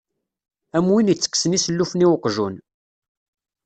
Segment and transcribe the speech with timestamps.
[0.77, 2.55] Am win itekksen isellufen i uqjun.